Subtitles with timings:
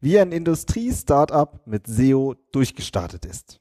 [0.00, 3.59] wie ein Industrie-Startup mit SEO durchgestartet ist.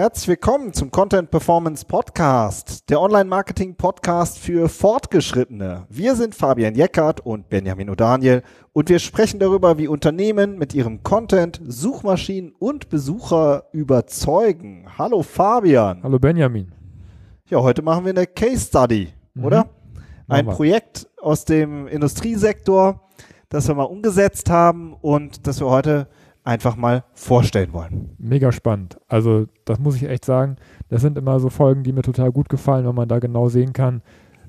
[0.00, 5.84] Herzlich willkommen zum Content Performance Podcast, der Online-Marketing-Podcast für Fortgeschrittene.
[5.90, 8.42] Wir sind Fabian Jeckert und Benjamin O'Daniel
[8.72, 14.86] und wir sprechen darüber, wie Unternehmen mit ihrem Content Suchmaschinen und Besucher überzeugen.
[14.96, 16.02] Hallo Fabian.
[16.02, 16.72] Hallo Benjamin.
[17.50, 19.44] Ja, heute machen wir eine Case Study, mhm.
[19.44, 19.68] oder?
[20.28, 23.06] Ein Projekt aus dem Industriesektor,
[23.50, 26.08] das wir mal umgesetzt haben und das wir heute
[26.44, 28.14] einfach mal vorstellen wollen.
[28.18, 28.98] Mega spannend.
[29.08, 30.56] Also das muss ich echt sagen.
[30.88, 33.72] Das sind immer so Folgen, die mir total gut gefallen, wenn man da genau sehen
[33.72, 34.02] kann,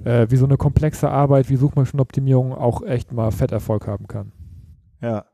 [0.03, 4.31] äh, wie so eine komplexe Arbeit wie Suchmaschinenoptimierung auch echt mal Fetterfolg haben kann.
[5.01, 5.25] Ja.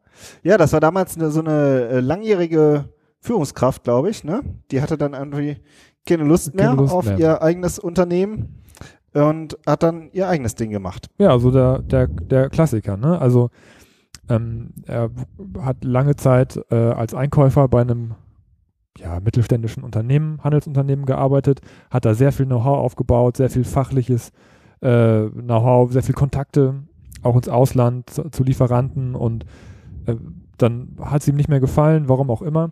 [0.41, 2.85] Ja, das war damals eine, so eine äh, langjährige
[3.19, 4.23] Führungskraft, glaube ich.
[4.23, 4.41] Ne?
[4.71, 5.57] Die hatte dann irgendwie
[6.07, 7.19] keine Lust mehr keine Lust auf mehr.
[7.19, 8.63] ihr eigenes Unternehmen
[9.13, 11.09] und hat dann ihr eigenes Ding gemacht.
[11.19, 12.97] Ja, also der, der, der Klassiker.
[12.97, 13.19] Ne?
[13.19, 13.49] Also
[14.29, 15.09] ähm, er
[15.61, 18.15] hat lange Zeit äh, als Einkäufer bei einem
[18.97, 24.31] ja, mittelständischen Unternehmen, Handelsunternehmen gearbeitet, hat da sehr viel Know-how aufgebaut, sehr viel fachliches
[24.81, 26.83] äh, Know-how, sehr viel Kontakte,
[27.21, 29.45] auch ins Ausland zu, zu Lieferanten und
[30.05, 30.15] äh,
[30.57, 32.71] dann hat es ihm nicht mehr gefallen, warum auch immer.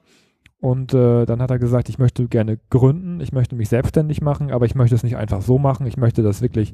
[0.59, 4.51] Und äh, dann hat er gesagt, ich möchte gerne gründen, ich möchte mich selbstständig machen,
[4.51, 6.73] aber ich möchte es nicht einfach so machen, ich möchte das wirklich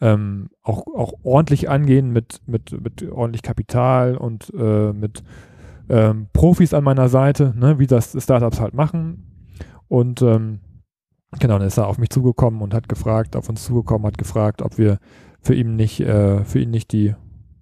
[0.00, 5.22] ähm, auch, auch ordentlich angehen mit, mit, mit ordentlich Kapital und äh, mit
[5.88, 9.52] ähm, Profis an meiner Seite, ne, wie das Startups halt machen.
[9.88, 10.60] Und ähm,
[11.38, 14.62] genau, dann ist er auf mich zugekommen und hat gefragt, auf uns zugekommen, hat gefragt,
[14.62, 14.98] ob wir
[15.40, 17.14] für ihn nicht, äh, für ihn nicht die,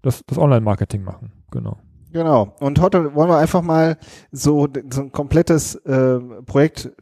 [0.02, 1.32] das, das Online-Marketing machen.
[1.50, 1.78] Genau.
[2.14, 2.54] Genau.
[2.60, 3.98] Und heute wollen wir einfach mal
[4.30, 6.92] so, so ein komplettes äh, Projekt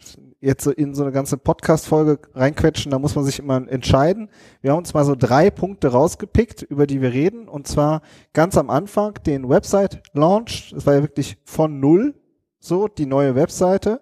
[0.41, 4.31] jetzt so in so eine ganze Podcast-Folge reinquetschen, da muss man sich immer entscheiden.
[4.63, 7.47] Wir haben uns mal so drei Punkte rausgepickt, über die wir reden.
[7.47, 8.01] Und zwar
[8.33, 10.71] ganz am Anfang den Website-Launch.
[10.75, 12.15] Das war ja wirklich von null
[12.59, 14.01] so, die neue Webseite.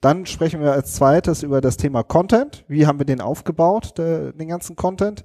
[0.00, 2.64] Dann sprechen wir als zweites über das Thema Content.
[2.68, 5.24] Wie haben wir den aufgebaut, der, den ganzen Content?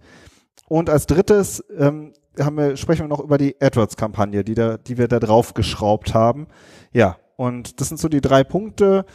[0.68, 4.98] Und als drittes ähm, haben wir, sprechen wir noch über die AdWords-Kampagne, die, da, die
[4.98, 6.48] wir da drauf geschraubt haben.
[6.94, 9.06] Ja, und das sind so die drei Punkte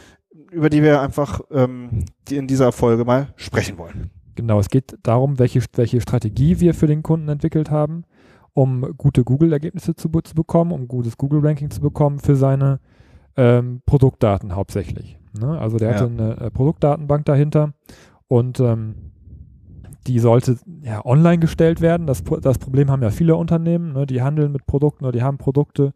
[0.51, 4.11] über die wir einfach ähm, die in dieser Folge mal sprechen wollen.
[4.35, 8.03] Genau, es geht darum, welche, welche Strategie wir für den Kunden entwickelt haben,
[8.53, 12.79] um gute Google-Ergebnisse zu, zu, bekommen, um gutes Google-Ranking zu bekommen für seine
[13.35, 15.19] ähm, Produktdaten hauptsächlich.
[15.39, 15.59] Ne?
[15.59, 15.95] Also der ja.
[15.95, 17.73] hatte eine äh, Produktdatenbank dahinter
[18.27, 19.12] und ähm,
[20.07, 22.07] die sollte ja online gestellt werden.
[22.07, 24.05] Das, das Problem haben ja viele Unternehmen, ne?
[24.05, 25.93] die handeln mit Produkten oder die haben Produkte,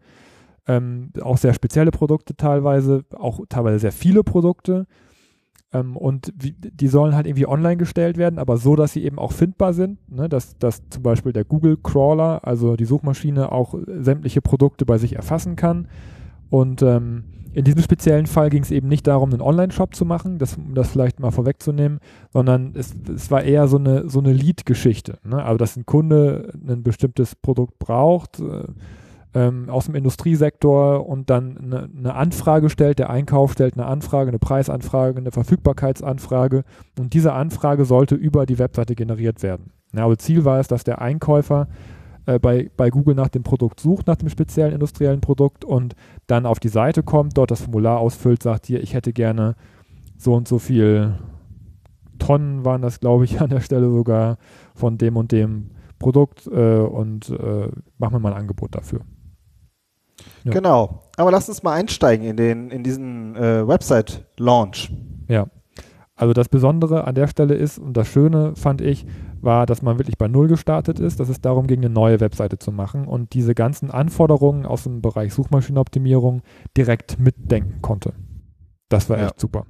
[0.68, 4.86] ähm, auch sehr spezielle Produkte teilweise, auch teilweise sehr viele Produkte.
[5.74, 9.20] Ähm, und wie, die sollen halt irgendwie online gestellt werden, aber so, dass sie eben
[9.20, 10.30] auch findbar sind, ne?
[10.30, 15.16] dass, dass zum Beispiel der Google Crawler, also die Suchmaschine, auch sämtliche Produkte bei sich
[15.16, 15.88] erfassen kann.
[16.50, 20.38] Und ähm, in diesem speziellen Fall ging es eben nicht darum, einen Online-Shop zu machen,
[20.38, 22.00] das, um das vielleicht mal vorwegzunehmen,
[22.32, 25.18] sondern es, es war eher so eine, so eine Lead-Geschichte.
[25.24, 25.44] Ne?
[25.44, 28.66] Also, dass ein Kunde ein bestimmtes Produkt braucht, äh,
[29.34, 34.30] ähm, aus dem Industriesektor und dann eine, eine, Anfrage stellt, der Einkauf stellt eine Anfrage,
[34.30, 36.64] eine Preisanfrage, eine Verfügbarkeitsanfrage
[36.98, 39.72] und diese Anfrage sollte über die Webseite generiert werden.
[39.94, 41.68] Ja, also Ziel war es, dass der Einkäufer
[42.28, 45.96] äh, bei, bei Google nach dem Produkt sucht, nach dem speziellen industriellen Produkt und
[46.28, 49.56] dann auf die Seite kommt, dort das Formular ausfüllt, sagt hier, ich hätte gerne
[50.18, 51.16] so und so viel
[52.20, 54.38] Tonnen waren das, glaube ich, an der Stelle sogar
[54.76, 59.02] von dem und dem Produkt äh, und äh, machen wir mal ein Angebot dafür.
[60.44, 60.52] Ja.
[60.52, 61.04] Genau.
[61.16, 64.92] Aber lass uns mal einsteigen in den, in diesen äh, Website-Launch.
[65.28, 65.48] Ja.
[66.16, 69.06] Also das Besondere an der Stelle ist, und das Schöne fand ich,
[69.48, 72.60] war, dass man wirklich bei Null gestartet ist, dass es darum ging, eine neue Webseite
[72.60, 76.44] zu machen und diese ganzen Anforderungen aus dem Bereich Suchmaschinenoptimierung
[76.78, 78.14] direkt mitdenken konnte.
[78.90, 79.26] Das war ja.
[79.26, 79.66] echt super.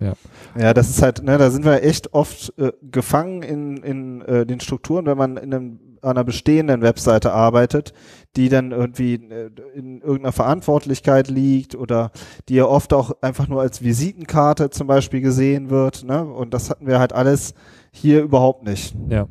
[0.00, 0.12] Ja.
[0.58, 4.44] Ja, das ist halt, ne, da sind wir echt oft äh, gefangen in, in äh,
[4.44, 7.94] den Strukturen, wenn man in einem, einer bestehenden Webseite arbeitet,
[8.36, 12.10] die dann irgendwie äh, in irgendeiner Verantwortlichkeit liegt oder
[12.48, 16.24] die ja oft auch einfach nur als Visitenkarte zum Beispiel gesehen wird, ne?
[16.24, 17.54] Und das hatten wir halt alles
[17.96, 18.96] hier überhaupt nicht.
[19.08, 19.26] Ja.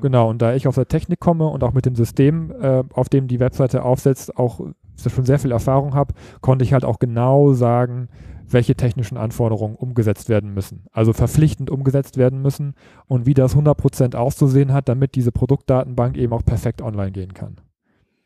[0.00, 3.08] Genau, und da ich aus der Technik komme und auch mit dem System, äh, auf
[3.08, 4.60] dem die Webseite aufsetzt, auch
[4.96, 8.08] schon sehr viel Erfahrung habe, konnte ich halt auch genau sagen,
[8.50, 12.74] welche technischen Anforderungen umgesetzt werden müssen, also verpflichtend umgesetzt werden müssen
[13.06, 17.56] und wie das 100% auszusehen hat, damit diese Produktdatenbank eben auch perfekt online gehen kann.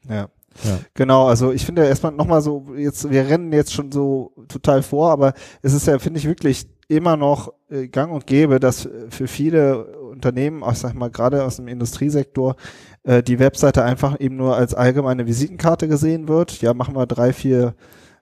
[0.08, 0.28] Ja.
[0.64, 0.78] Ja.
[0.94, 5.10] Genau, also ich finde erstmal nochmal so, jetzt, wir rennen jetzt schon so total vor,
[5.10, 5.32] aber
[5.62, 9.84] es ist ja, finde ich, wirklich immer noch äh, gang und gäbe, dass für viele
[10.12, 12.56] Unternehmen, auch sag mal, gerade aus dem Industriesektor,
[13.02, 16.60] äh, die Webseite einfach eben nur als allgemeine Visitenkarte gesehen wird.
[16.62, 17.74] Ja, machen wir drei, vier,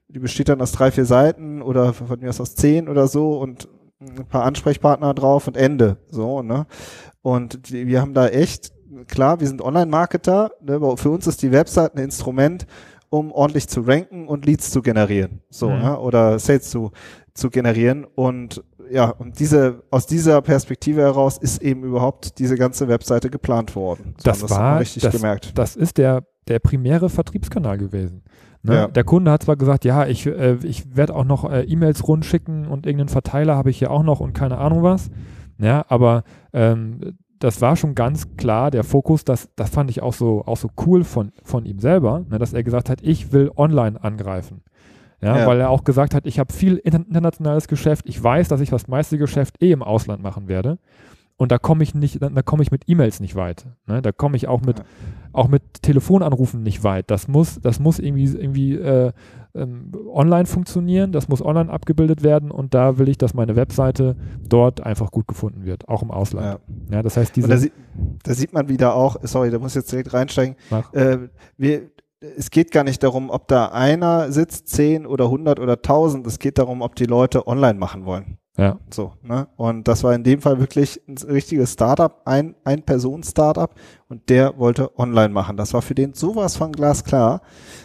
[0.08, 3.38] die besteht dann aus drei, vier Seiten oder von mir aus aus zehn oder so
[3.38, 3.68] und
[4.00, 5.98] ein paar Ansprechpartner drauf und Ende.
[6.08, 6.66] So, ne?
[7.22, 8.72] Und die, wir haben da echt,
[9.08, 10.80] klar, wir sind Online-Marketer, ne?
[10.96, 12.66] für uns ist die Website ein Instrument,
[13.10, 15.42] um ordentlich zu ranken und Leads zu generieren.
[15.50, 15.82] So, mhm.
[15.82, 15.98] ja?
[15.98, 16.92] oder Sales zu,
[17.40, 18.04] zu generieren.
[18.04, 23.74] Und ja, und diese, aus dieser Perspektive heraus ist eben überhaupt diese ganze Webseite geplant
[23.76, 24.14] worden.
[24.18, 25.56] So das, war richtig das, gemerkt.
[25.56, 28.22] Das ist der, der primäre Vertriebskanal gewesen.
[28.62, 28.74] Ne?
[28.74, 28.88] Ja.
[28.88, 32.66] Der Kunde hat zwar gesagt, ja, ich, äh, ich werde auch noch äh, E-Mails rundschicken
[32.66, 35.10] und irgendeinen Verteiler habe ich hier auch noch und keine Ahnung was.
[35.58, 40.12] Ja, aber ähm, das war schon ganz klar der Fokus, das, das fand ich auch
[40.12, 43.50] so, auch so cool von, von ihm selber, ne, dass er gesagt hat, ich will
[43.56, 44.62] online angreifen.
[45.22, 45.46] Ja, ja.
[45.46, 48.88] weil er auch gesagt hat, ich habe viel internationales Geschäft, ich weiß, dass ich das
[48.88, 50.78] meiste Geschäft eh im Ausland machen werde.
[51.40, 53.66] Und da komme ich nicht, da komme ich mit E-Mails nicht weit.
[53.86, 54.02] Ne?
[54.02, 54.84] Da komme ich auch mit, ja.
[55.32, 57.10] auch mit Telefonanrufen nicht weit.
[57.10, 59.12] Das muss, das muss irgendwie, irgendwie äh,
[59.54, 64.16] ähm, online funktionieren, das muss online abgebildet werden und da will ich, dass meine Webseite
[64.46, 66.60] dort einfach gut gefunden wird, auch im Ausland.
[66.90, 67.48] Ja, ja das heißt, diese.
[67.48, 67.72] Da, sie,
[68.22, 70.56] da, sieht man wieder auch, sorry, da muss ich jetzt direkt reinsteigen.
[70.92, 71.18] Äh,
[71.56, 71.90] wir,
[72.20, 76.26] es geht gar nicht darum, ob da einer sitzt, zehn oder hundert oder tausend.
[76.26, 78.38] Es geht darum, ob die Leute online machen wollen.
[78.58, 78.78] Ja.
[78.90, 79.48] So, ne?
[79.56, 83.74] Und das war in dem Fall wirklich ein richtiges Startup, ein, ein Person-Startup
[84.08, 85.56] und der wollte online machen.
[85.56, 87.40] Das war für den sowas von glasklar.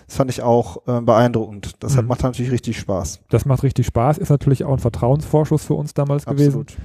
[0.06, 1.82] Das fand ich auch äh, beeindruckend.
[1.82, 2.08] Das mhm.
[2.08, 3.22] macht natürlich richtig Spaß.
[3.30, 6.68] Das macht richtig Spaß, ist natürlich auch ein Vertrauensvorschuss für uns damals Absolut.
[6.68, 6.82] gewesen.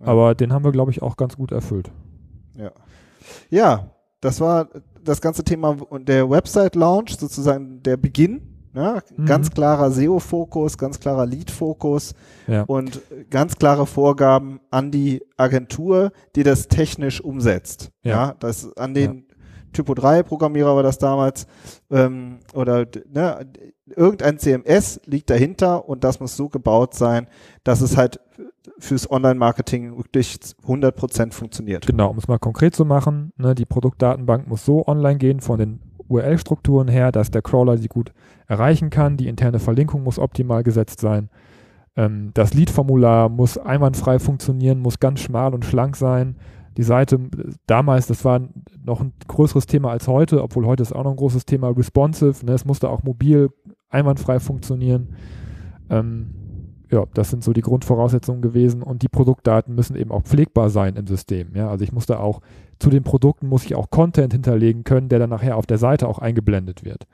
[0.00, 0.06] Ja.
[0.06, 1.90] Aber den haben wir, glaube ich, auch ganz gut erfüllt.
[2.56, 2.70] Ja.
[3.50, 3.90] Ja,
[4.20, 4.68] das war
[5.04, 9.00] das ganze Thema der Website-Launch, sozusagen der Beginn Ne?
[9.16, 9.26] Mhm.
[9.26, 12.14] Ganz klarer SEO-Fokus, ganz klarer Lead-Fokus
[12.48, 12.62] ja.
[12.64, 17.92] und ganz klare Vorgaben an die Agentur, die das technisch umsetzt.
[18.02, 19.33] Ja, ja das an den ja.
[19.74, 21.46] Typo 3 Programmierer war das damals
[21.90, 23.46] ähm, oder ne,
[23.86, 27.26] irgendein CMS liegt dahinter und das muss so gebaut sein,
[27.64, 28.20] dass es halt
[28.78, 31.86] fürs Online-Marketing wirklich 100% funktioniert.
[31.86, 35.58] Genau, um es mal konkret zu machen, ne, die Produktdatenbank muss so online gehen von
[35.58, 38.12] den URL-Strukturen her, dass der Crawler sie gut
[38.46, 39.16] erreichen kann.
[39.16, 41.30] Die interne Verlinkung muss optimal gesetzt sein.
[41.96, 46.36] Ähm, das Lead-Formular muss einwandfrei funktionieren, muss ganz schmal und schlank sein.
[46.76, 47.20] Die Seite
[47.66, 48.40] damals, das war
[48.84, 52.44] noch ein größeres Thema als heute, obwohl heute ist auch noch ein großes Thema responsive.
[52.44, 52.52] Ne?
[52.52, 53.50] Es musste auch mobil
[53.88, 55.14] einwandfrei funktionieren.
[55.88, 56.30] Ähm,
[56.90, 60.96] ja, das sind so die Grundvoraussetzungen gewesen und die Produktdaten müssen eben auch pflegbar sein
[60.96, 61.54] im System.
[61.54, 62.40] Ja, also ich musste auch
[62.78, 66.08] zu den Produkten muss ich auch Content hinterlegen können, der dann nachher auf der Seite
[66.08, 67.06] auch eingeblendet wird.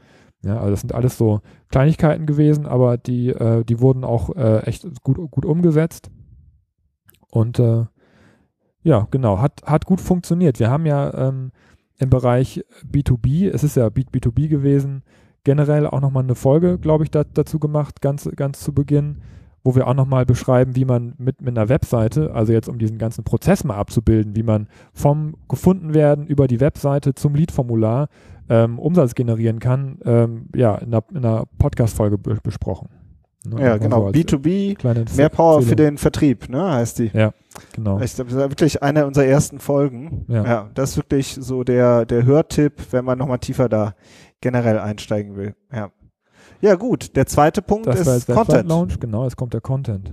[0.42, 4.60] Ja, also das sind alles so Kleinigkeiten gewesen, aber die, äh, die wurden auch äh,
[4.64, 6.10] echt gut, gut umgesetzt.
[7.30, 7.84] Und äh,
[8.82, 10.59] ja, genau, hat, hat gut funktioniert.
[10.59, 11.53] Wir haben ja ähm,
[11.99, 15.03] im Bereich B2B, es ist ja B2B gewesen,
[15.44, 19.21] generell auch nochmal eine Folge, glaube ich, da, dazu gemacht, ganz, ganz zu Beginn
[19.62, 22.99] wo wir auch nochmal beschreiben, wie man mit, mit einer Webseite, also jetzt um diesen
[22.99, 28.09] ganzen Prozess mal abzubilden, wie man vom gefunden werden über die Webseite zum Lead-Formular
[28.49, 32.89] ähm, Umsatz generieren kann, ähm, ja, in einer, in einer Podcast-Folge be besprochen.
[33.44, 33.63] Ne?
[33.63, 34.09] Ja, genau.
[34.09, 37.11] So B2B, mehr Power für den Vertrieb, ne, heißt die.
[37.15, 37.32] Ja,
[37.75, 37.99] genau.
[38.01, 40.27] Ich glaube, das ist wirklich eine unserer ersten Folgen.
[40.29, 40.44] Ja.
[40.44, 43.94] ja, das ist wirklich so der, der Hörtipp, wenn man nochmal tiefer da
[44.43, 45.55] generell einsteigen will.
[45.73, 45.91] Ja.
[46.61, 47.17] Ja, gut.
[47.17, 48.69] Der zweite Punkt das ist war Content.
[48.69, 50.13] Launch, genau, es kommt der Content.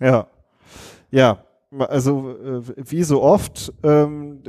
[0.00, 0.28] Ja.
[1.10, 1.44] Ja.
[1.78, 4.40] Also äh, wie so oft ähm,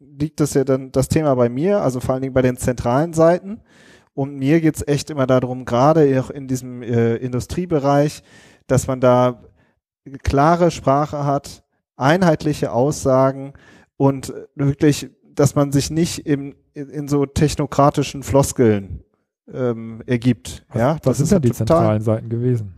[0.00, 3.12] liegt das ja dann das Thema bei mir, also vor allen Dingen bei den zentralen
[3.12, 3.60] Seiten.
[4.14, 8.22] Und mir geht's echt immer darum, gerade auch in diesem äh, Industriebereich,
[8.66, 9.42] dass man da
[10.22, 11.64] klare Sprache hat,
[11.96, 13.54] einheitliche Aussagen
[13.96, 19.04] und wirklich, dass man sich nicht im, in, in so technokratischen Floskeln
[19.52, 20.64] ähm, ergibt.
[20.68, 22.74] Was, ja, das sind ja die zentralen Seiten gewesen.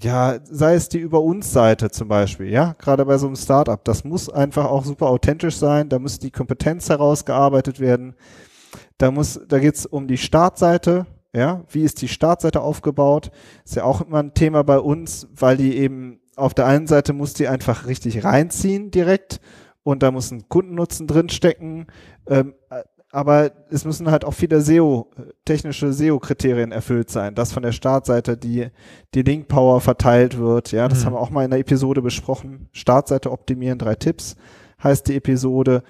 [0.00, 3.84] Ja, sei es die über uns Seite zum Beispiel, ja, gerade bei so einem Startup.
[3.84, 5.90] Das muss einfach auch super authentisch sein.
[5.90, 8.14] Da muss die Kompetenz herausgearbeitet werden.
[8.98, 11.06] Da muss, da geht's um die Startseite.
[11.32, 13.30] Ja, wie ist die Startseite aufgebaut?
[13.64, 17.12] Ist ja auch immer ein Thema bei uns, weil die eben auf der einen Seite
[17.12, 19.40] muss die einfach richtig reinziehen direkt
[19.82, 21.86] und da muss ein Kundennutzen drinstecken.
[22.26, 22.54] Ähm,
[23.12, 25.10] aber es müssen halt auch viele SEO,
[25.44, 28.68] technische SEO-Kriterien erfüllt sein, dass von der Startseite die,
[29.14, 30.70] die Link-Power verteilt wird.
[30.72, 31.06] Ja, das mhm.
[31.06, 32.68] haben wir auch mal in der Episode besprochen.
[32.72, 34.36] Startseite optimieren, drei Tipps
[34.82, 35.82] heißt die Episode.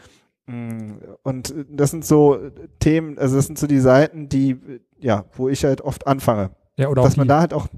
[0.51, 2.39] Mm, und das sind so
[2.81, 4.57] Themen, also das sind so die Seiten, die,
[4.99, 6.51] ja, wo ich halt oft anfange.
[6.77, 7.69] Ja, oder dass man die, da halt auch,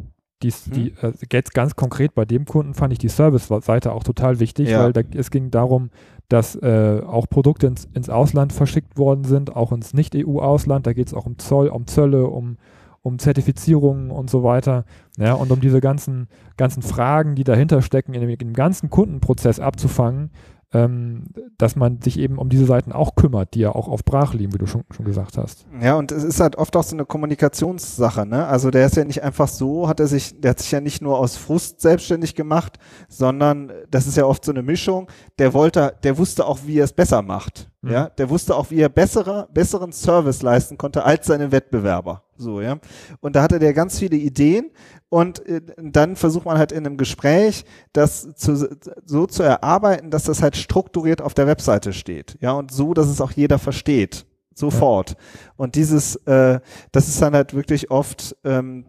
[0.42, 4.40] die, die äh, jetzt ganz konkret bei dem Kunden fand ich die Service-Seite auch total
[4.40, 4.84] wichtig, Ja.
[4.84, 5.90] weil da, es ging darum,
[6.28, 10.86] dass äh, auch Produkte ins, ins Ausland verschickt worden sind, auch ins Nicht-EU-Ausland.
[10.86, 12.56] Da geht es auch um Zoll, um Zölle, um,
[13.02, 14.84] um Zertifizierungen und so weiter.
[15.18, 18.88] Ja, und um diese ganzen, ganzen Fragen, die dahinter stecken, in dem, in dem ganzen
[18.88, 20.30] Kundenprozess abzufangen,
[20.72, 21.24] ähm,
[21.58, 24.52] dass man sich eben um diese Seiten auch kümmert, die ja auch auf Brach liegen,
[24.54, 25.66] wie du schon, schon gesagt hast.
[25.80, 28.46] ja, und es ist halt oft auch so eine Kommunikationssache, ne?
[28.46, 31.02] Also der ist ja nicht einfach so, hat er sich, der hat sich ja nicht
[31.02, 35.08] nur aus Frust selbstständig gemacht, sondern das ist ja oft so eine Mischung.
[35.38, 37.70] Der wollte, der wusste auch, wie er es besser macht.
[37.82, 37.90] Mhm.
[37.90, 42.22] Ja, der wusste auch, wie er bessere, besseren Service leisten konnte als seine Wettbewerber.
[42.42, 42.78] So, ja.
[43.20, 44.70] Und da hatte der ganz viele Ideen
[45.08, 48.68] und äh, dann versucht man halt in einem Gespräch, das zu,
[49.04, 52.36] so zu erarbeiten, dass das halt strukturiert auf der Webseite steht.
[52.40, 54.26] Ja, und so, dass es auch jeder versteht.
[54.54, 55.16] Sofort.
[55.56, 56.60] Und dieses, äh,
[56.92, 58.84] das ist dann halt wirklich oft ähm,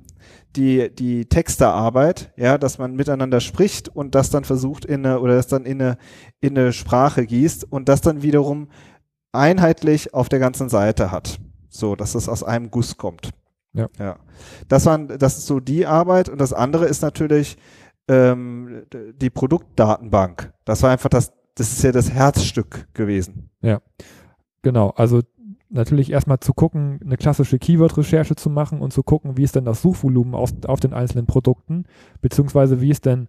[0.56, 5.36] die, die Texterarbeit, ja, dass man miteinander spricht und das dann versucht in eine, oder
[5.36, 5.98] das dann in eine,
[6.42, 8.68] in eine Sprache gießt und das dann wiederum
[9.32, 11.40] einheitlich auf der ganzen Seite hat.
[11.70, 13.32] So, dass das aus einem Guss kommt.
[13.74, 13.90] Ja.
[14.00, 14.18] Ja.
[14.68, 17.58] Das waren, das ist so die Arbeit und das andere ist natürlich
[18.08, 18.84] ähm,
[19.22, 20.54] die Produktdatenbank.
[20.66, 23.50] Das war einfach das, das ist ja das Herzstück gewesen.
[24.62, 25.22] Genau, also
[25.70, 29.66] natürlich erstmal zu gucken, eine klassische Keyword-Recherche zu machen und zu gucken, wie ist denn
[29.66, 31.86] das Suchvolumen auf, auf den einzelnen Produkten,
[32.22, 33.28] beziehungsweise wie ist denn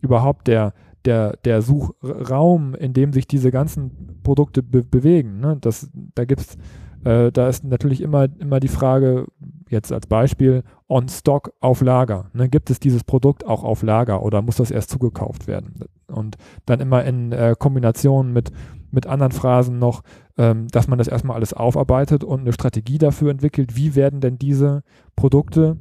[0.00, 0.74] überhaupt der,
[1.04, 5.40] der, der Suchraum, in dem sich diese ganzen Produkte be bewegen.
[5.40, 5.56] Ne?
[5.60, 6.58] Das, da gibt's,
[7.04, 9.26] äh, da ist natürlich immer, immer die Frage,
[9.68, 12.30] jetzt als Beispiel, on stock auf Lager.
[12.32, 12.48] Ne?
[12.48, 15.84] Gibt es dieses Produkt auch auf Lager oder muss das erst zugekauft werden?
[16.06, 18.52] Und dann immer in äh, Kombination mit,
[18.90, 20.02] mit anderen Phrasen noch,
[20.38, 24.38] ähm, dass man das erstmal alles aufarbeitet und eine Strategie dafür entwickelt, wie werden denn
[24.38, 24.82] diese
[25.16, 25.78] Produkte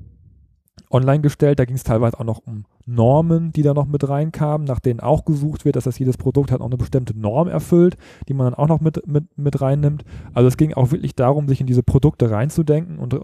[0.95, 1.59] online gestellt.
[1.59, 4.99] Da ging es teilweise auch noch um Normen, die da noch mit reinkamen, nach denen
[4.99, 7.97] auch gesucht wird, dass das jedes Produkt halt auch eine bestimmte Norm erfüllt,
[8.27, 10.05] die man dann auch noch mit, mit, mit reinnimmt.
[10.33, 13.19] Also es ging auch wirklich darum, sich in diese Produkte reinzudenken und äh,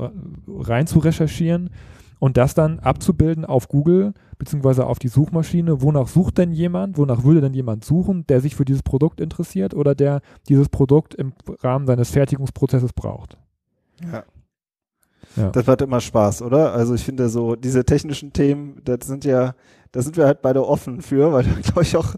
[0.48, 1.70] rein zu recherchieren
[2.20, 5.82] und das dann abzubilden auf Google beziehungsweise auf die Suchmaschine.
[5.82, 6.98] Wonach sucht denn jemand?
[6.98, 11.16] Wonach würde denn jemand suchen, der sich für dieses Produkt interessiert oder der dieses Produkt
[11.16, 13.38] im Rahmen seines Fertigungsprozesses braucht?
[14.12, 14.24] Ja.
[15.36, 15.50] Ja.
[15.50, 16.74] Das macht immer Spaß, oder?
[16.74, 19.54] Also ich finde so, diese technischen Themen, das sind ja,
[19.94, 22.16] da sind wir halt beide offen für, weil wir, glaube ich, auch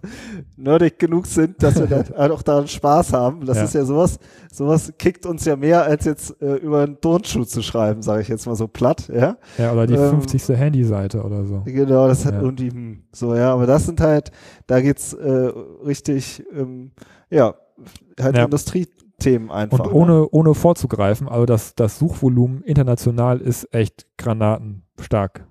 [0.57, 3.45] nerdig genug sind, dass wir halt auch daran Spaß haben.
[3.45, 3.63] Das Ja.
[3.63, 4.19] ist ja sowas,
[4.51, 8.27] sowas kickt uns ja mehr, als jetzt äh, über einen Turnschuh zu schreiben, sage ich
[8.27, 9.37] jetzt mal so platt, ja.
[9.57, 10.49] Ja, oder die Ähm, 50.
[10.57, 11.61] Handyseite oder so.
[11.65, 12.41] Genau, das hat Ja.
[12.41, 14.31] irgendwie hm, so, ja, aber das sind halt,
[14.67, 15.51] da geht's äh,
[15.85, 16.91] richtig, ähm,
[17.29, 17.55] ja,
[18.19, 18.47] halt Ja.
[19.25, 19.79] Industriethemen einfach.
[19.79, 19.93] Und ne?
[19.93, 25.45] ohne, ohne vorzugreifen, also das, das Suchvolumen international ist echt granatenstark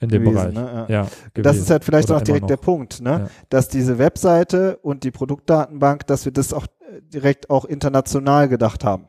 [0.00, 0.54] in dem gewesen, Bereich.
[0.54, 0.86] ne?
[0.88, 1.02] Ja.
[1.02, 2.62] Ja, Das ist halt vielleicht Oder auch direkt immer der noch.
[2.62, 3.10] Punkt, ne?
[3.10, 3.28] Ja.
[3.50, 8.84] Dass diese Webseite und die Produktdatenbank, dass wir das auch äh, direkt auch international gedacht
[8.84, 9.04] haben.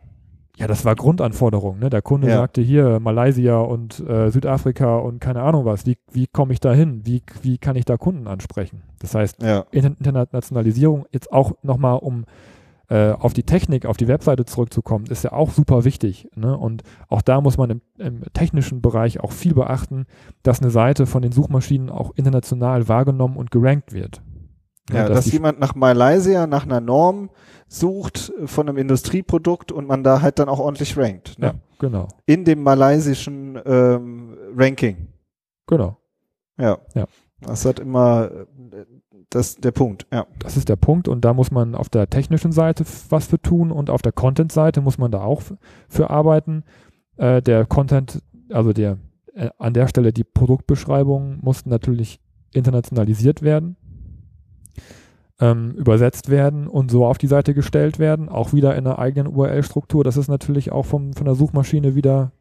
[0.56, 1.80] Ja, das war Grundanforderung.
[1.80, 1.90] Ne?
[1.90, 2.36] Der Kunde Ja.
[2.36, 5.88] sagte hier Malaysia und äh, Südafrika und keine Ahnung was.
[5.88, 7.02] Wie, wie komme ich da hin?
[7.06, 8.84] Wie, wie kann ich da Kunden ansprechen?
[9.00, 9.42] Das heißt,
[9.72, 12.26] Internationalisierung jetzt auch nochmal, um
[12.94, 16.28] äh, auf die Technik, auf die Webseite zurückzukommen, ist ja auch super wichtig.
[16.36, 16.56] Ne?
[16.58, 20.06] Und auch da muss man im, im technischen Bereich auch viel beachten,
[20.44, 24.22] dass eine Seite von den Suchmaschinen auch international wahrgenommen und gerankt wird.
[24.92, 27.30] Ne, Ja, dass die- jemand nach Malaysia, nach einer Norm
[27.68, 31.40] sucht äh, von einem Industrieprodukt und man da halt dann auch ordentlich rankt.
[31.40, 31.48] Ne?
[31.48, 35.08] ja, genau, In dem malaysischen ähm, Ranking.
[35.68, 35.98] genau.
[36.60, 36.78] Ja.
[36.94, 37.06] Ja.
[37.42, 38.30] Das hat immer
[39.36, 40.06] das der Punkt.
[40.12, 40.26] Ja.
[40.40, 43.72] Das ist der Punkt und da muss man auf der technischen Seite was für tun
[43.72, 45.42] und auf der Content-Seite muss man da auch
[45.90, 46.64] für arbeiten.
[47.18, 48.98] Äh, der Content, also der
[49.34, 52.20] äh, an der Stelle die Produktbeschreibungen mussten natürlich
[52.52, 53.76] internationalisiert werden,
[55.40, 59.34] ähm, übersetzt werden und so auf die Seite gestellt werden, auch wieder in einer eigenen
[59.34, 62.32] URL-Struktur, dass es natürlich auch vom, von der Suchmaschine wieder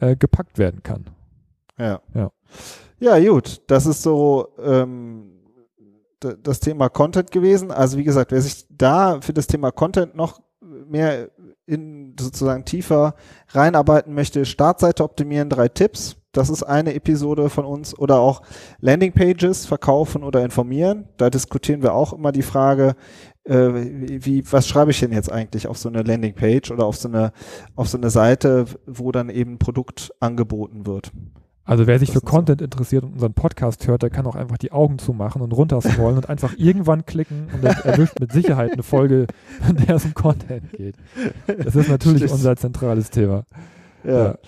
[0.00, 1.04] äh, gepackt werden kann.
[1.78, 2.00] Ja.
[2.14, 2.30] Ja.
[3.00, 3.62] Ja, gut.
[3.68, 5.37] Das ist so ähm,
[6.20, 7.70] das Thema Content gewesen.
[7.70, 11.30] Also wie gesagt, wer sich da für das Thema Content noch mehr
[11.66, 13.14] in sozusagen tiefer
[13.48, 16.16] reinarbeiten möchte, Startseite optimieren, drei Tipps.
[16.32, 18.42] Das ist eine Episode von uns oder auch
[18.80, 21.08] Landingpages verkaufen oder informieren.
[21.16, 22.96] Da diskutieren wir auch immer die Frage,
[23.44, 27.08] äh, wie, was schreibe ich denn jetzt eigentlich auf so eine Landingpage oder auf so
[27.08, 27.32] eine,
[27.76, 31.12] auf so eine Seite, wo dann eben Produkt angeboten wird.
[31.68, 32.36] Also wer sich Das für ist so.
[32.36, 36.16] Content interessiert und unseren Podcast hört, der kann auch einfach die Augen zumachen und runterscrollen
[36.16, 39.26] und einfach irgendwann klicken und er erwischt mit Sicherheit eine Folge,
[39.68, 40.96] in der es um Content geht.
[41.46, 42.32] Das ist natürlich Stimmt.
[42.32, 43.44] unser zentrales Thema.
[44.02, 44.38] Ja, Ja.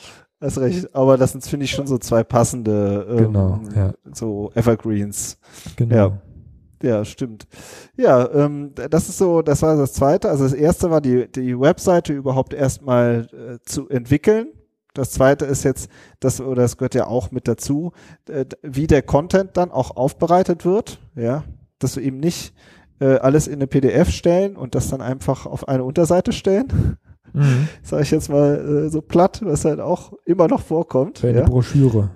[0.40, 0.94] hast recht.
[0.94, 3.92] Aber das sind, finde ich, schon so zwei passende ähm, Genau, ja.
[4.12, 5.38] so Evergreens.
[5.76, 5.94] Genau.
[5.94, 6.22] Ja.
[6.82, 7.46] Ja, stimmt.
[7.98, 10.30] Ja, ähm, das ist so, das war das zweite.
[10.30, 14.46] Also das erste war die, die Webseite überhaupt erstmal äh, zu entwickeln.
[14.94, 17.92] Das zweite ist jetzt, das, oder das gehört ja auch mit dazu,
[18.28, 20.98] äh, wie der Content dann auch aufbereitet wird.
[21.14, 21.44] Ja,
[21.78, 22.54] dass wir eben nicht
[23.00, 26.98] äh, alles in eine PDF stellen und das dann einfach auf eine Unterseite stellen.
[27.32, 27.68] Mhm.
[27.82, 31.24] Sage ich jetzt mal äh, so platt, was halt auch immer noch vorkommt.
[31.24, 31.44] Eine Ja?
[31.44, 32.10] Broschüre.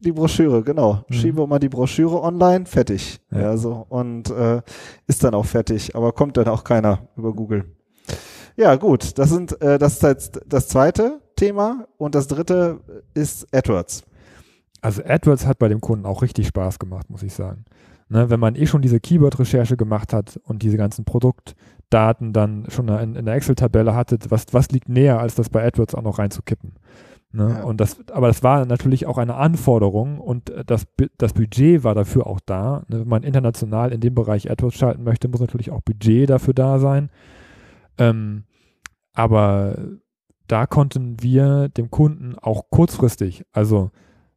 [0.00, 1.04] Die Broschüre, genau.
[1.08, 1.14] Mhm.
[1.14, 3.20] Schieben wir mal die Broschüre online, fertig.
[3.30, 3.40] Ja.
[3.40, 3.86] Ja, so.
[3.88, 4.60] Und äh,
[5.06, 7.64] ist dann auch fertig, aber kommt dann auch keiner über Google.
[8.56, 12.80] Ja, gut, das sind äh, das ist jetzt das zweite Thema und das dritte
[13.14, 14.04] ist AdWords.
[14.80, 17.64] Also AdWords hat bei dem Kunden auch richtig Spaß gemacht, muss ich sagen.
[18.10, 22.88] Ne, wenn man eh schon diese Keyword-Recherche gemacht hat und diese ganzen Produktdaten dann schon
[22.88, 26.18] in, in der Excel-Tabelle hatte, was, was liegt näher, als das bei AdWords auch noch
[26.18, 26.74] reinzukippen.
[27.32, 27.56] Ne?
[27.58, 27.64] Ja.
[27.64, 30.86] Und das, aber das war natürlich auch eine Anforderung und das,
[31.18, 32.84] das Budget war dafür auch da.
[32.88, 33.00] Ne?
[33.00, 36.78] Wenn man international in dem Bereich AdWords schalten möchte, muss natürlich auch Budget dafür da
[36.78, 37.10] sein.
[37.98, 38.44] Ähm,
[39.14, 39.78] aber
[40.54, 43.90] da konnten wir dem Kunden auch kurzfristig, also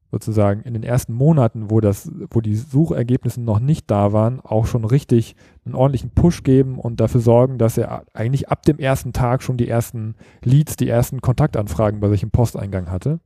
[0.10, 4.66] sozusagen in den ersten Monaten, wo das, wo die Suchergebnisse noch nicht da waren, auch
[4.66, 9.14] schon richtig einen ordentlichen Push geben und dafür sorgen, dass er eigentlich ab dem ersten
[9.14, 13.20] Tag schon die ersten Leads, die ersten Kontaktanfragen bei sich im Posteingang hatte,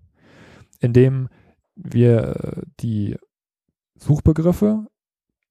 [0.82, 1.30] indem
[1.76, 3.16] wir äh, die
[3.96, 4.86] Suchbegriffe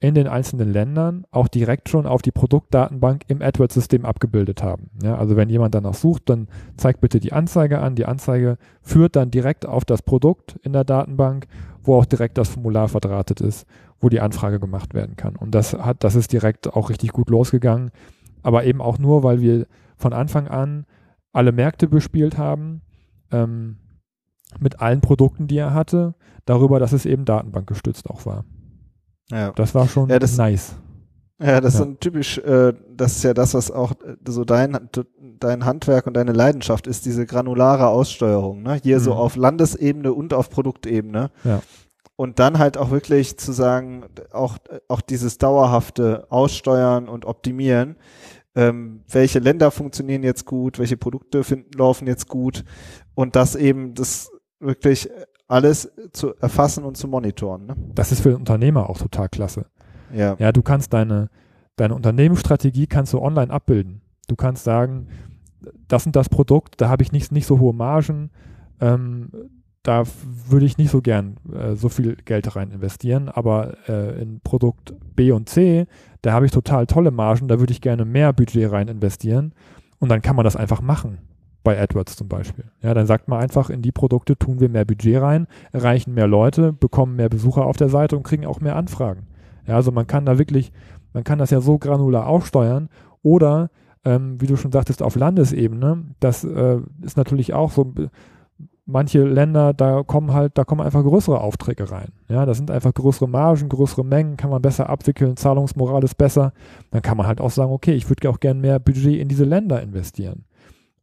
[0.02, 4.90] in den einzelnen Ländern auch direkt schon auf die Produktdatenbank im AdWords-System abgebildet haben.
[5.02, 7.97] Ja, also wenn jemand danach sucht, dann zeigt bitte die Anzeige an.
[7.97, 11.47] Die Anzeige führt dann direkt auf das Produkt in der Datenbank,
[11.83, 13.66] wo auch direkt das Formular verdrahtet ist,
[14.00, 15.37] wo die Anfrage gemacht werden kann.
[15.37, 17.90] Und das hat, das ist direkt auch richtig gut losgegangen.
[18.42, 19.66] Aber eben auch nur, weil wir
[19.99, 20.87] von Anfang an
[21.35, 22.80] alle Märkte bespielt haben,
[23.30, 23.76] ähm,
[24.59, 26.14] mit allen Produkten, die er hatte,
[26.47, 28.45] darüber, dass es eben datenbankgestützt auch war.
[29.31, 29.53] Ja.
[29.53, 30.75] Das war schon Ja, das- nice.
[31.43, 31.81] Ja, das Ja.
[31.81, 34.79] ist ein typisch, äh, das ist ja das, was auch äh, so dein,
[35.38, 38.79] dein Handwerk und deine Leidenschaft ist, diese granulare Aussteuerung, ne?
[38.83, 39.16] Hier so Mhm.
[39.16, 41.31] auf Landesebene und auf Produktebene.
[41.45, 41.62] Ja.
[42.16, 47.97] Und dann halt auch wirklich zu sagen, auch, auch dieses dauerhafte Aussteuern und Optimieren.
[48.55, 52.64] Ähm, welche Länder funktionieren jetzt gut, welche Produkte finden, laufen jetzt gut
[53.14, 55.09] und das eben, das wirklich
[55.50, 57.66] alles zu erfassen und zu monitoren.
[57.66, 57.76] Ne?
[57.94, 59.66] Das ist für den Unternehmer auch total klasse.
[60.14, 60.36] Ja.
[60.38, 61.28] Ja, du kannst deine,
[61.76, 64.00] deine Unternehmensstrategie kannst du online abbilden.
[64.28, 65.08] Du kannst sagen,
[65.88, 68.30] das und das Produkt, da habe ich nicht, nicht so hohe Margen,
[68.80, 69.30] ähm,
[69.82, 70.04] da
[70.48, 74.94] würde ich nicht so gern äh, so viel Geld rein investieren, aber äh, in Produkt
[75.16, 75.86] B und C,
[76.22, 79.52] da habe ich total tolle Margen, da würde ich gerne mehr Budget rein investieren
[79.98, 81.18] und dann kann man das einfach machen.
[81.62, 82.64] Bei AdWords zum Beispiel.
[82.83, 86.27] Ja, dann sagt man einfach, in die Produkte tun wir mehr Budget rein, erreichen mehr
[86.27, 89.27] Leute, bekommen mehr Besucher auf der Seite und kriegen auch mehr Anfragen.
[89.66, 90.73] Ja, also man kann da wirklich,
[91.12, 92.88] man kann das ja so granular aufsteuern
[93.23, 93.70] oder,
[94.05, 97.92] ähm, wie du schon sagtest, auf Landesebene, das äh, ist natürlich auch so,
[98.90, 102.09] manche Länder, da kommen halt, da kommen einfach größere Aufträge rein.
[102.29, 106.53] Ja, das sind einfach größere Margen, größere Mengen, kann man besser abwickeln, Zahlungsmoral ist besser.
[106.90, 109.44] Dann kann man halt auch sagen, okay, ich würde auch gern mehr Budget in diese
[109.44, 110.44] Länder investieren.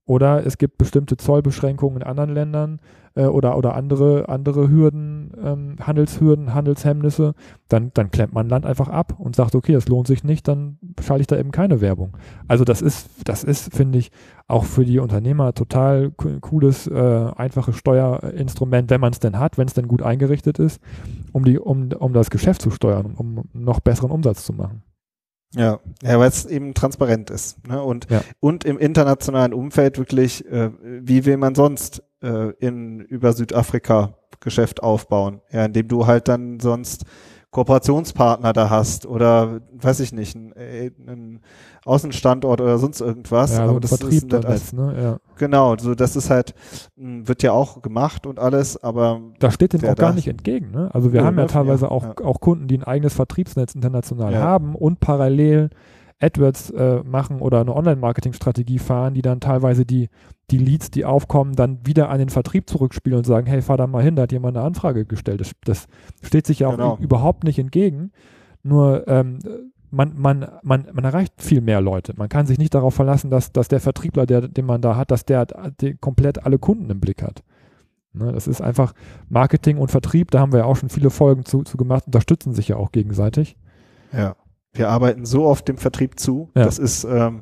[0.08, 2.80] Oder es gibt bestimmte Zollbeschränkungen in anderen Ländern
[3.16, 7.34] äh, oder, oder andere, andere Hürden, ähm, Handelshürden, Handelshemmnisse.
[7.68, 10.78] Dann, dann klemmt man Land einfach ab und sagt, okay, das lohnt sich nicht, dann
[11.02, 12.16] schalte ich da eben keine Werbung.
[12.48, 14.12] Also das ist, das ist, finde ich,
[14.48, 19.58] auch für die Unternehmer total co- cooles, äh, einfaches Steuerinstrument, wenn man es denn hat,
[19.58, 20.82] wenn es denn gut eingerichtet ist,
[21.34, 24.84] um, die, um, um das Geschäft zu steuern, um noch besseren Umsatz zu machen.
[25.58, 27.66] Ja, ja, weil es eben transparent ist.
[27.68, 27.82] Ne?
[27.82, 28.22] Und, Ja.
[28.40, 34.84] und im internationalen Umfeld wirklich, äh, wie will man sonst äh, in über Südafrika Geschäft
[34.84, 35.42] aufbauen?
[35.52, 37.06] Ja, indem du halt dann sonst
[37.58, 41.40] Kooperationspartner da hast oder weiß ich nicht, einen, äh, einen
[41.86, 43.52] Außenstandort oder sonst irgendwas.
[43.52, 44.94] ja, so Aber ein das Vertrieb ist Netz, ne?
[45.02, 45.18] ja.
[45.38, 46.54] genau, so das ist halt
[46.98, 50.28] mh, wird ja auch gemacht und alles, aber Das steht dem auch gar da- nicht
[50.28, 50.70] entgegen.
[50.72, 50.90] Ne?
[50.94, 53.74] Also wir Ja, haben ja läuft, teilweise ja, auch, auch Kunden, die ein eigenes Vertriebsnetz
[53.74, 55.72] international haben und parallel
[56.20, 60.10] AdWords äh, machen oder eine Online-Marketing-Strategie fahren, die dann teilweise die,
[60.50, 63.86] die Leads, die aufkommen, dann wieder an den Vertrieb zurückspielen und sagen, hey, fahr da
[63.88, 65.42] mal hin, da hat jemand eine Anfrage gestellt.
[65.42, 65.88] Das, das
[66.24, 66.98] steht sich ja auch Genau.
[67.00, 68.12] überhaupt nicht entgegen.
[68.64, 69.40] Nur ähm,
[69.92, 72.14] man, man, man, man erreicht viel mehr Leute.
[72.18, 75.12] Man kann sich nicht darauf verlassen, dass, dass der Vertriebler, der, den man da hat,
[75.12, 75.46] dass der
[75.80, 77.44] die komplett alle Kunden im Blick hat.
[78.14, 78.94] Ne, das ist einfach
[79.30, 82.54] Marketing und Vertrieb, da haben wir ja auch schon viele Folgen zu, zu gemacht, unterstützen
[82.54, 83.56] sich ja auch gegenseitig.
[84.12, 84.36] Ja.
[84.74, 86.50] Wir arbeiten so oft dem Vertrieb zu.
[86.56, 86.66] Ja.
[86.66, 87.42] Das ist, ähm,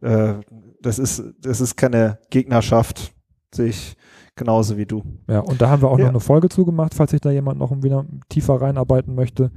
[0.00, 0.34] äh,
[0.82, 3.14] das ist, das ist keine Gegnerschaft,
[3.54, 3.96] sehe ich
[4.36, 5.02] genauso wie du.
[5.28, 6.04] Ja, und da haben wir auch Ja.
[6.04, 9.50] noch eine Folge zugemacht, falls sich da jemand noch wieder tiefer reinarbeiten möchte.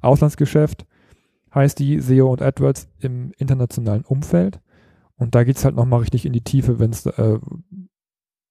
[0.00, 0.84] Auslandsgeschäft
[1.54, 4.60] heißt die SEO und AdWords im internationalen Umfeld.
[5.16, 7.38] Und da geht es halt nochmal richtig in die Tiefe, wenn es äh,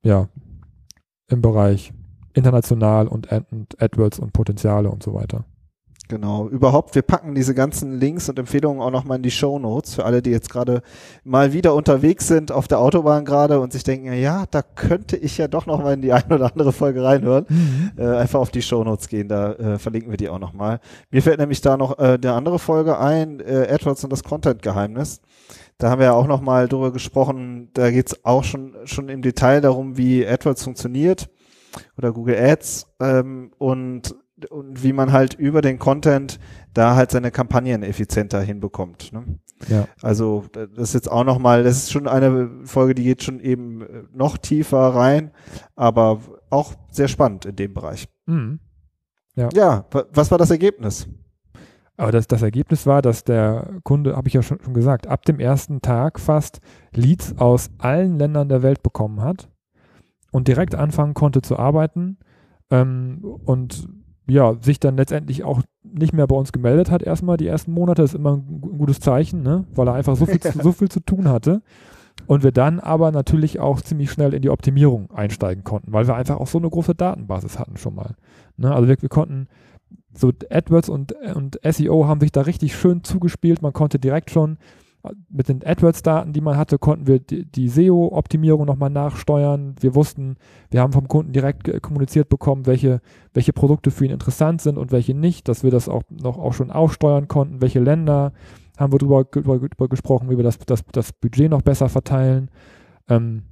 [0.03, 0.29] ja
[1.27, 1.93] im Bereich
[2.33, 5.45] international und, und AdWords und Potenziale und so weiter.
[6.13, 6.47] Genau.
[6.47, 10.05] Überhaupt, wir packen diese ganzen Links und Empfehlungen auch nochmal in die Show Notes für
[10.05, 10.83] alle, die jetzt gerade
[11.23, 15.39] mal wieder unterwegs sind auf der Autobahn gerade und sich denken, ja, da könnte ich
[15.39, 17.47] ja doch nochmal in die eine oder andere Folge reinhören.
[17.97, 20.81] Äh, einfach auf die Show Notes gehen, da äh, verlinken wir die auch nochmal.
[21.09, 25.19] Mir fällt nämlich da noch äh, eine andere Folge ein, äh, AdWords und das Content-Geheimnis.
[25.79, 29.61] Da haben wir ja auch nochmal drüber gesprochen, da geht's auch schon, schon im Detail
[29.61, 31.27] darum, wie AdWords funktioniert
[31.97, 34.15] oder Google Ads ähm, und,
[34.49, 36.39] und wie man halt über den Content
[36.73, 39.13] da halt seine Kampagnen effizienter hinbekommt.
[39.13, 39.39] Ne?
[39.67, 39.87] Ja.
[40.01, 43.81] Also das ist jetzt auch nochmal, das ist schon eine Folge, die geht schon eben
[43.81, 45.31] äh, noch tiefer rein,
[45.75, 46.19] aber
[46.49, 48.07] auch sehr spannend in dem Bereich.
[48.25, 48.59] Mhm.
[49.53, 51.07] Ja, wa- was war das Ergebnis?
[51.95, 55.25] Aber das, das Ergebnis war, dass der Kunde, habe ich ja schon, schon gesagt, ab
[55.25, 56.59] dem ersten Tag fast
[56.91, 59.47] Leads aus allen Ländern der Welt bekommen hat
[60.31, 62.17] und direkt anfangen konnte zu arbeiten
[62.71, 63.87] ähm, und
[64.27, 68.03] ja, sich dann letztendlich auch nicht mehr bei uns gemeldet hat erstmal die ersten Monate,
[68.03, 69.65] ist immer ein, gu- ein gutes Zeichen, ne?
[69.75, 71.61] weil er einfach so viel, zu- so viel zu tun hatte.
[72.27, 76.15] Und wir dann aber natürlich auch ziemlich schnell in die Optimierung einsteigen konnten, weil wir
[76.15, 78.15] einfach auch so eine große Datenbasis hatten schon mal.
[78.55, 78.73] Ne?
[78.73, 79.47] Also wir, wir konnten
[80.13, 83.61] so AdWords und, und SEO haben sich da richtig schön zugespielt.
[83.63, 84.57] Man konnte direkt schon
[85.29, 89.75] mit den AdWords-Daten, die man hatte, konnten wir die, die SEO-Optimierung nochmal nachsteuern.
[89.79, 90.37] Wir wussten,
[90.71, 93.01] wir haben vom Kunden direkt kommuniziert bekommen, welche,
[93.33, 96.53] welche Produkte für ihn interessant sind und welche nicht, dass wir das auch noch auch
[96.53, 98.31] schon aussteuern konnten, welche Länder
[98.77, 102.49] haben wir drüber, drüber, drüber gesprochen, wie wir das, das, das Budget noch besser verteilen.
[103.09, 103.43] Ähm,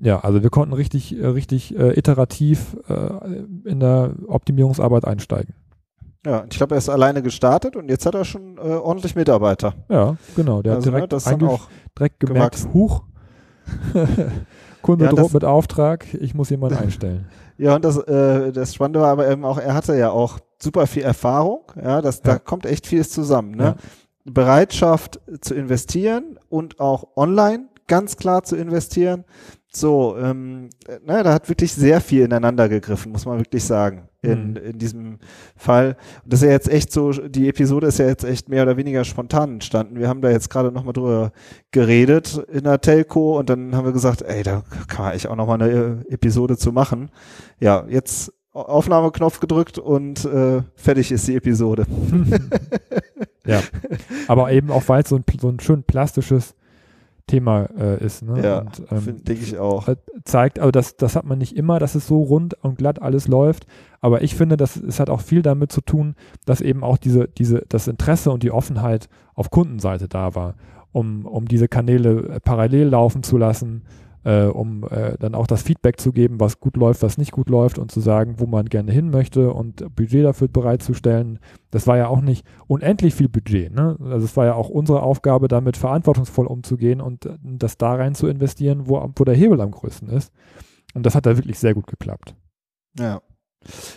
[0.00, 5.54] ja, also wir konnten richtig, äh, richtig äh, iterativ äh, in der Optimierungsarbeit einsteigen.
[6.26, 9.74] Ja, ich glaube, er ist alleine gestartet und jetzt hat er schon äh, ordentlich Mitarbeiter.
[9.88, 10.60] Ja, genau.
[10.62, 12.74] Der also, hat ne, direkt, das ist dann auch direkt gemerkt, gewachsen.
[12.74, 13.02] Huch,
[14.82, 17.26] Kunde Ja, droht das- mit Auftrag, ich muss jemanden einstellen.
[17.60, 20.86] Ja, und das, äh, das Spannende war aber eben auch, er hatte ja auch super
[20.86, 21.60] viel Erfahrung.
[21.76, 22.38] Ja, das, da Ja.
[22.38, 23.50] kommt echt vieles zusammen.
[23.50, 23.62] Ne?
[23.64, 23.74] Ja.
[24.24, 29.24] Bereitschaft zu investieren und auch online ganz klar zu investieren.
[29.72, 30.70] So, ähm,
[31.06, 34.56] ne, da hat wirklich sehr viel ineinander gegriffen, muss man wirklich sagen, in, Mhm.
[34.56, 35.18] in diesem
[35.56, 35.96] Fall.
[36.24, 38.76] Und das ist ja jetzt echt so, die Episode ist ja jetzt echt mehr oder
[38.76, 39.96] weniger spontan entstanden.
[40.00, 41.30] Wir haben da jetzt gerade nochmal drüber
[41.70, 45.36] geredet in der Telco und dann haben wir gesagt, ey, da kann man eigentlich auch
[45.36, 47.10] nochmal eine äh, Episode zu machen.
[47.60, 51.86] Ja, jetzt Aufnahmeknopf gedrückt und äh, fertig ist die Episode.
[53.46, 53.60] ja.
[54.26, 56.56] Aber eben auch, weil es so ein, so ein schön plastisches
[57.30, 58.22] Thema äh, ist.
[58.22, 58.42] Ne?
[58.42, 59.86] Ja, ähm, Denke ich auch.
[59.86, 63.00] äh, zeigt, aber das, das hat man nicht immer, dass es so rund und glatt
[63.00, 63.66] alles läuft.
[64.00, 67.28] Aber ich finde, das es hat auch viel damit zu tun, dass eben auch diese,
[67.28, 70.54] diese, das Interesse und die Offenheit auf Kundenseite da war,
[70.92, 73.82] um, um diese Kanäle äh, parallel laufen zu lassen,
[74.24, 77.48] äh, um äh, dann auch das Feedback zu geben, was gut läuft, was nicht gut
[77.48, 81.38] läuft und zu sagen, wo man gerne hin möchte und Budget dafür bereitzustellen.
[81.70, 83.72] Das war ja auch nicht unendlich viel Budget.
[83.72, 83.96] Ne?
[84.00, 88.14] Also es war ja auch unsere Aufgabe, damit verantwortungsvoll umzugehen und äh, das da rein
[88.14, 90.32] zu investieren, wo, wo der Hebel am größten ist.
[90.94, 92.34] Und das hat da wirklich sehr gut geklappt.
[92.98, 93.22] Ja.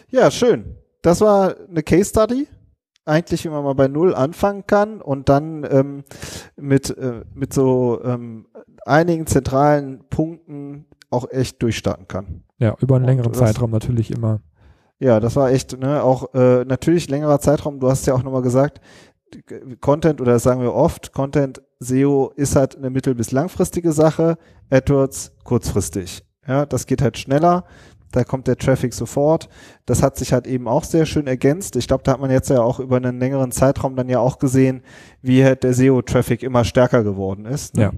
[0.09, 0.75] Ja, schön.
[1.01, 2.47] Das war eine Case Study.
[3.05, 6.03] Eigentlich, man mal bei Null anfangen kann und dann ähm,
[6.55, 8.47] mit, äh, mit so ähm,
[8.85, 12.43] einigen zentralen Punkten auch echt durchstarten kann.
[12.59, 14.39] Ja, über einen längeren das- Zeitraum natürlich immer.
[14.99, 17.79] Ja, das war echt, ne, auch äh, natürlich längerer Zeitraum.
[17.81, 18.79] Du hast ja auch nochmal gesagt,
[19.81, 24.37] Content oder sagen wir oft, Content SEO ist halt eine mittel- bis langfristige Sache,
[24.69, 26.23] AdWords kurzfristig.
[26.47, 27.65] Ja, das geht halt schneller.
[28.13, 29.49] Da kommt der Traffic sofort.
[29.87, 31.75] Das hat sich halt eben auch sehr schön ergänzt.
[31.75, 34.37] Ich glaube, da hat man jetzt ja auch über einen längeren Zeitraum dann ja auch
[34.37, 34.83] gesehen,
[35.23, 37.75] wie halt der SEO-Traffic immer stärker geworden ist.
[37.75, 37.81] Ne?
[37.81, 37.91] Ja.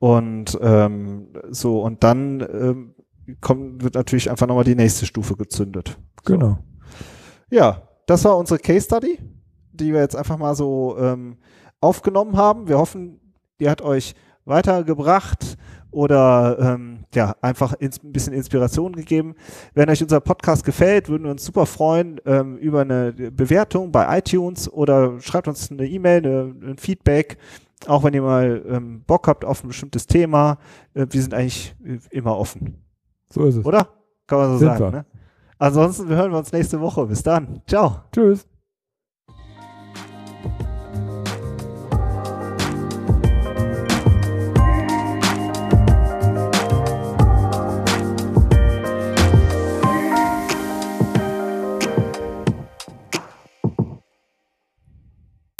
[0.00, 2.94] Und ähm, so, und dann ähm,
[3.40, 5.96] kommt, wird natürlich einfach nochmal die nächste Stufe gezündet.
[6.26, 6.32] So.
[6.32, 6.58] Genau.
[7.48, 9.20] Ja, das war unsere Case Study,
[9.72, 11.38] die wir jetzt einfach mal so ähm,
[11.80, 12.66] aufgenommen haben.
[12.66, 13.20] Wir hoffen,
[13.60, 15.56] die hat euch weitergebracht
[15.90, 19.34] oder ähm, ja, einfach ins, ein bisschen Inspiration gegeben.
[19.74, 24.18] Wenn euch unser Podcast gefällt, würden wir uns super freuen ähm, über eine Bewertung bei
[24.18, 27.38] iTunes oder schreibt uns eine E-Mail, eine, ein Feedback,
[27.86, 30.58] auch wenn ihr mal ähm, Bock habt auf ein bestimmtes Thema.
[30.94, 32.82] Äh, wir sind eigentlich äh, immer offen,
[33.30, 33.64] So ist es.
[33.64, 33.88] oder?
[34.26, 35.06] Kann man so Sind sagen, ne?
[35.58, 37.06] Ansonsten hören wir uns nächste Woche.
[37.06, 37.62] Bis dann.
[37.66, 38.02] Ciao.
[38.12, 38.46] Tschüss.